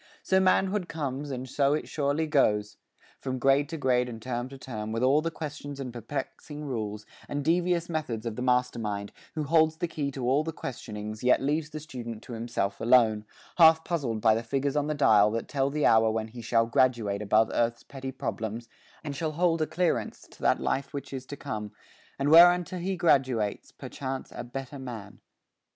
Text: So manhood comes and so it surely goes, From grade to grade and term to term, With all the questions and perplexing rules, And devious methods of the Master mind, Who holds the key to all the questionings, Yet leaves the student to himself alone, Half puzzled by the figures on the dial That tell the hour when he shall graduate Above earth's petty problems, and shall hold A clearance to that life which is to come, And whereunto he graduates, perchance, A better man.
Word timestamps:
So 0.23 0.39
manhood 0.39 0.89
comes 0.89 1.29
and 1.29 1.47
so 1.47 1.75
it 1.75 1.87
surely 1.87 2.25
goes, 2.25 2.75
From 3.19 3.37
grade 3.37 3.69
to 3.69 3.77
grade 3.77 4.09
and 4.09 4.19
term 4.19 4.49
to 4.49 4.57
term, 4.57 4.91
With 4.91 5.03
all 5.03 5.21
the 5.21 5.29
questions 5.29 5.79
and 5.79 5.93
perplexing 5.93 6.65
rules, 6.65 7.05
And 7.29 7.45
devious 7.45 7.87
methods 7.87 8.25
of 8.25 8.35
the 8.35 8.41
Master 8.41 8.79
mind, 8.79 9.11
Who 9.35 9.43
holds 9.43 9.77
the 9.77 9.87
key 9.87 10.09
to 10.13 10.27
all 10.27 10.43
the 10.43 10.51
questionings, 10.53 11.23
Yet 11.23 11.39
leaves 11.39 11.69
the 11.69 11.79
student 11.79 12.23
to 12.23 12.33
himself 12.33 12.81
alone, 12.81 13.25
Half 13.59 13.83
puzzled 13.85 14.21
by 14.21 14.33
the 14.33 14.41
figures 14.41 14.75
on 14.75 14.87
the 14.87 14.95
dial 14.95 15.29
That 15.29 15.47
tell 15.47 15.69
the 15.69 15.85
hour 15.85 16.09
when 16.09 16.29
he 16.29 16.41
shall 16.41 16.65
graduate 16.65 17.21
Above 17.21 17.51
earth's 17.53 17.83
petty 17.83 18.11
problems, 18.11 18.67
and 19.03 19.15
shall 19.15 19.33
hold 19.33 19.61
A 19.61 19.67
clearance 19.67 20.23
to 20.31 20.41
that 20.41 20.59
life 20.59 20.95
which 20.95 21.13
is 21.13 21.27
to 21.27 21.37
come, 21.37 21.73
And 22.17 22.29
whereunto 22.31 22.79
he 22.79 22.95
graduates, 22.97 23.71
perchance, 23.71 24.31
A 24.33 24.43
better 24.43 24.79
man. 24.79 25.19